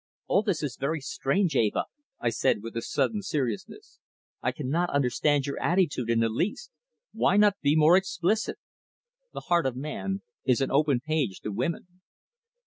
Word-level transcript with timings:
"All 0.25 0.41
this 0.41 0.63
is 0.63 0.77
very 0.81 0.99
strange, 0.99 1.55
Eva," 1.55 1.83
I 2.19 2.29
said 2.31 2.63
with 2.63 2.75
a 2.75 2.81
sudden 2.81 3.21
seriousness. 3.21 3.99
"I 4.41 4.51
cannot 4.51 4.89
understand 4.89 5.45
your 5.45 5.61
attitude 5.61 6.09
in 6.09 6.21
the 6.21 6.27
least. 6.29 6.71
Why 7.13 7.37
not 7.37 7.59
be 7.61 7.75
more 7.75 7.95
explicit?" 7.95 8.57
The 9.31 9.41
heart 9.41 9.67
of 9.67 9.75
man 9.75 10.23
is 10.43 10.59
an 10.59 10.71
open 10.71 11.01
page 11.01 11.41
to 11.41 11.51
women. 11.51 12.01